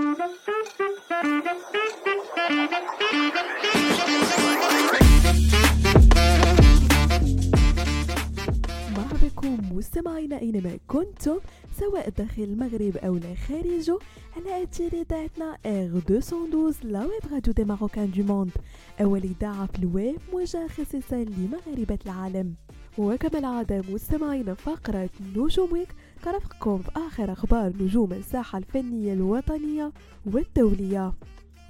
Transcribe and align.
مرحبا 0.00 0.26
بكم 9.22 9.80
اينما 10.32 10.78
كنتم 10.88 11.38
سواء 11.80 12.08
داخل 12.08 12.42
المغرب 12.42 12.96
أو 12.96 13.16
لا 13.16 13.34
خارجه 13.48 13.98
على 14.36 14.62
اثير 14.62 14.92
اذاعتنا 14.92 15.58
R212 15.66 15.94
la 15.94 17.00
web 17.00 17.32
radio 17.32 17.52
des 17.52 17.64
Marocains 17.64 18.10
du 18.10 18.22
monde 18.22 18.50
اول 19.00 19.22
اذاعه 19.22 19.66
في 19.66 19.78
الويب 19.78 20.18
موجهه 20.32 20.68
خصيصا 20.68 21.16
لمغاربة 21.24 21.98
العالم. 22.06 22.54
وكما 22.98 23.38
العادة 23.38 23.82
مستمعينا 23.88 24.54
فقرة 24.54 25.10
نجوم 25.36 25.72
ويك 25.72 25.88
كرفقكم 26.24 26.78
في 26.78 26.90
آخر 26.96 27.32
أخبار 27.32 27.72
نجوم 27.80 28.12
الساحة 28.12 28.58
الفنية 28.58 29.12
الوطنية 29.12 29.92
والدولية. 30.26 31.12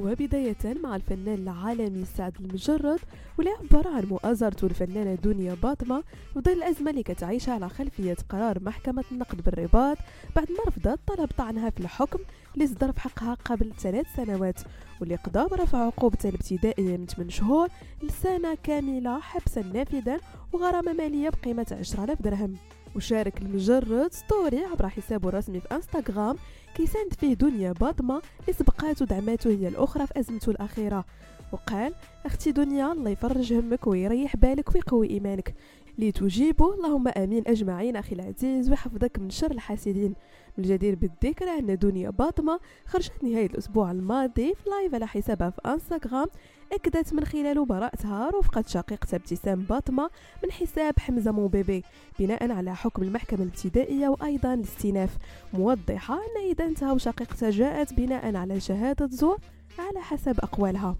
وبداية 0.00 0.76
مع 0.82 0.96
الفنان 0.96 1.34
العالمي 1.34 2.04
سعد 2.04 2.32
المجرد 2.40 2.98
واللي 3.38 3.52
عبر 3.52 3.88
عن 3.88 4.04
مؤازرته 4.04 4.66
الفنانة 4.66 5.14
دنيا 5.14 5.54
باطمة 5.62 6.02
وظل 6.36 6.52
الأزمة 6.52 6.90
اللي 6.90 7.02
كتعيشها 7.02 7.54
على 7.54 7.68
خلفية 7.68 8.16
قرار 8.28 8.62
محكمة 8.62 9.04
النقد 9.12 9.44
بالرباط 9.44 9.96
بعد 10.36 10.50
ما 10.50 10.58
رفضت 10.66 10.98
طلب 11.06 11.28
طعنها 11.38 11.70
في 11.70 11.80
الحكم 11.80 12.18
اللي 12.54 12.66
صدر 12.66 12.92
في 12.92 13.00
حقها 13.00 13.34
قبل 13.34 13.72
ثلاث 13.78 14.06
سنوات. 14.16 14.60
واللي 15.00 15.14
قضى 15.14 15.48
برفع 15.48 15.78
عقوبته 15.78 16.28
الابتدائية 16.28 16.96
من 16.96 17.06
8 17.06 17.30
شهور 17.30 17.68
لسنة 18.02 18.56
كاملة 18.62 19.20
حبسا 19.20 19.62
نافذا 19.62 20.20
وغرامة 20.52 20.92
مالية 20.92 21.28
بقيمة 21.28 21.66
10000 21.72 22.22
درهم. 22.22 22.56
وشارك 22.96 23.42
المجرد 23.42 24.12
story 24.12 24.64
عبر 24.64 24.88
حسابه 24.88 25.28
الرسمي 25.28 25.60
في 25.60 25.74
إنستغرام 25.74 26.36
كيساند 26.78 27.14
فيه 27.14 27.34
دنيا 27.34 27.72
باطمة 27.72 28.22
اللي 28.40 28.52
سبقات 28.52 29.02
ودعماته 29.02 29.50
هي 29.50 29.68
الأخرى 29.68 30.06
في 30.06 30.20
أزمته 30.20 30.50
الأخيرة. 30.50 31.04
وقال 31.52 31.94
أختي 32.26 32.52
دنيا 32.52 32.92
الله 32.92 33.10
يفرج 33.10 33.52
همك 33.52 33.86
ويريح 33.86 34.36
بالك 34.36 34.74
ويقوي 34.74 35.10
إيمانك. 35.10 35.54
لتجيبه. 35.98 36.74
اللهم 36.74 37.08
آمين. 37.08 37.42
أجمعين. 37.46 37.96
أخي 37.96 38.14
العزيز 38.14 38.70
ويحفظك 38.70 39.18
من 39.18 39.30
شر 39.30 39.50
الحاسدين. 39.50 40.14
من 40.58 40.64
الجدير 40.64 40.94
بالذكر 40.94 41.44
أن 41.44 41.78
دنيا 41.78 42.10
باطمة. 42.10 42.60
خرجت 42.86 43.12
نهاية 43.22 43.46
الأسبوع 43.46 43.90
الماضي 43.90 44.54
في 44.54 44.70
live 44.70 44.94
على 44.94 45.06
حسابها 45.06 45.50
في 45.50 45.60
انستغرام 45.66 46.26
أكدت 46.72 47.14
من 47.14 47.24
خلاله 47.24 47.64
براءتها 47.64 48.30
رفقة 48.30 48.64
شقيقتها 48.66 49.16
ابتسام 49.16 49.60
باطمة 49.62 50.10
من 50.44 50.52
حساب 50.52 50.94
حمزة 50.98 51.32
مو 51.32 51.46
بيبي 51.46 51.84
بناء 52.18 52.50
على 52.50 52.76
حكم 52.76 53.02
المحكمة 53.02 53.42
الابتدائية 53.42 54.08
وأيضا 54.08 54.54
الاستئناف. 54.54 55.16
موضحة 55.54 56.14
أن 56.14 56.50
إذا 56.50 56.64
انتهى 56.64 56.98
شقيقتها 56.98 57.50
جاءت 57.50 57.94
بناء 57.94 58.36
على 58.36 58.60
شهادة 58.60 59.06
زور 59.06 59.38
على 59.78 60.00
حسب 60.00 60.40
أقوالها. 60.40 60.96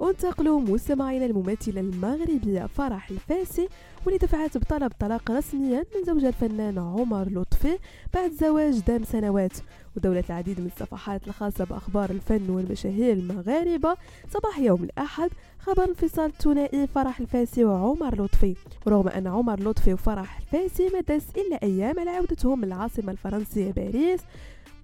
وانتقلوا 0.00 0.60
مستمعينا 0.60 1.26
الممثلة 1.26 1.80
المغربية 1.80 2.66
فرح 2.66 3.10
الفاسي 3.10 3.68
واللي 4.04 4.18
دفعت 4.18 4.58
بطلب 4.58 4.92
طلاق 5.00 5.30
رسميا 5.30 5.84
من 5.96 6.04
زوجها 6.06 6.28
الفنان 6.28 6.78
عمر 6.78 7.28
لطفي 7.28 7.78
بعد 8.14 8.32
زواج 8.32 8.78
دام 8.78 9.04
سنوات. 9.04 9.52
ودولة 9.96 10.24
العديد 10.30 10.60
من 10.60 10.66
الصفحات 10.66 11.28
الخاصة 11.28 11.64
بأخبار 11.64 12.10
الفن 12.10 12.50
والمشاهير 12.50 13.12
المغاربة 13.12 13.96
صباح 14.30 14.58
يوم 14.58 14.84
الأحد 14.84 15.30
خبر 15.58 15.84
انفصال 15.88 16.26
الثنائي 16.26 16.86
فرح 16.86 17.20
الفاسي 17.20 17.64
وعمر 17.64 18.22
لطفي. 18.22 18.54
ورغم 18.86 19.08
أن 19.08 19.26
عمر 19.26 19.60
لطفي 19.60 19.92
وفرح 19.94 20.38
الفاسي 20.38 20.88
داز 21.08 21.24
إلا 21.36 21.62
أيام 21.62 22.00
على 22.00 22.10
عودتهم 22.10 22.64
العاصمة 22.64 23.12
الفرنسية 23.12 23.72
باريس. 23.72 24.20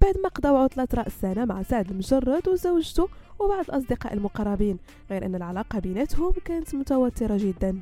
بعد 0.01 0.17
ما 0.23 0.29
قضوا 0.29 0.59
عطلة 0.59 0.87
رأس 0.93 1.07
السنة 1.07 1.45
مع 1.45 1.63
سعد 1.63 1.91
المجرد 1.91 2.47
وزوجته 2.47 3.07
وبعض 3.39 3.65
الأصدقاء 3.69 4.13
المقربين 4.13 4.77
غير 5.11 5.25
أن 5.25 5.35
العلاقة 5.35 5.79
بيناتهم 5.79 6.33
كانت 6.45 6.75
متوترة 6.75 7.37
جدا. 7.37 7.81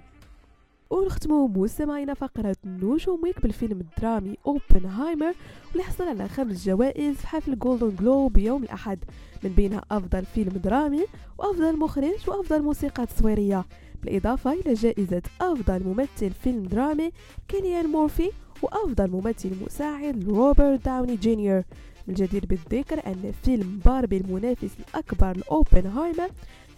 ونختمو 0.89 1.47
مستمعينا 1.47 2.13
فقرة 2.13 2.56
نجوم 2.66 3.23
week 3.23 3.41
بالفيلم 3.41 3.81
الدرامي 3.81 4.38
أوبنهايمر 4.47 5.34
واللي 5.67 5.84
حصل 5.84 6.07
على 6.07 6.28
خمس 6.28 6.66
جوائز 6.66 7.16
في 7.16 7.28
حفل 7.28 7.59
جولدن 7.59 7.95
جلوب 7.95 8.38
يوم 8.38 8.63
الأحد. 8.63 9.00
من 9.44 9.50
بينها 9.50 9.81
أفضل 9.91 10.25
فيلم 10.25 10.51
درامي 10.51 11.06
وأفضل 11.38 11.79
مخرج 11.79 12.29
وأفضل 12.29 12.62
موسيقى 12.62 13.06
تصويرية. 13.06 13.66
بالإضافة 14.03 14.53
إلى 14.53 14.73
جائزة 14.73 15.22
أفضل 15.41 15.84
ممثل 15.84 16.31
فيلم 16.31 16.63
درامي 16.63 17.12
كيليان 17.47 17.85
مورفي 17.85 18.31
وأفضل 18.62 19.12
ممثل 19.12 19.51
مساعد 19.66 20.29
روبرت 20.29 20.85
داوني 20.85 21.16
جونيور. 21.16 21.63
الجدير 22.09 22.45
بالذكر 22.45 23.07
أن 23.07 23.31
فيلم 23.43 23.79
باربي 23.85 24.17
المنافس 24.17 24.69
الأكبر 24.79 25.38
لأوبنهايمر 25.38 26.29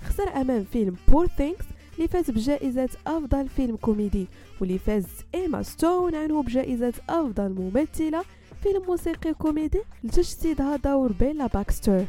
خسر 0.03 0.29
أمام 0.41 0.63
فيلم 0.63 0.95
Poor 1.07 1.27
Things 1.27 1.65
اللي 1.95 2.07
فاز 2.07 2.31
بجائزة 2.31 2.89
أفضل 3.07 3.49
فيلم 3.49 3.75
كوميدي 3.75 4.27
واللي 4.61 4.77
فاز 4.79 5.05
إيما 5.35 5.63
ستون 5.63 6.15
عنه 6.15 6.43
بجائزة 6.43 6.93
أفضل 7.09 7.49
ممثلة 7.49 8.23
فيلم 8.63 8.83
موسيقي 8.87 9.33
كوميدي 9.33 9.81
لتجسيدها 10.03 10.75
دور 10.75 11.11
بيلا 11.11 11.47
باكستر. 11.47 12.05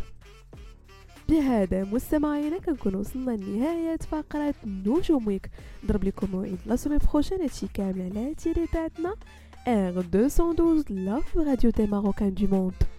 بهذا 1.28 1.84
مستمعينا 1.84 2.58
كنكون 2.58 2.94
وصلنا 2.94 3.30
لنهاية 3.30 3.96
فقرة 3.96 4.54
نجوم 4.66 5.26
week 5.26 5.50
نضرب 5.84 6.04
لكم 6.04 6.28
موعد 6.32 6.58
la 6.66 6.76
semaine 6.76 6.98
prochaine 7.12 7.41
هادشي 7.40 7.66
كامل 7.74 8.12
على 8.16 8.34
أثير 8.34 8.66
إذاعتنا 8.66 9.14
R212 9.66 10.84
la 10.90 11.18
radio 11.44 11.70
des 11.70 11.86
Marocains 11.86 12.30
du 12.30 12.46
monde. 12.48 12.97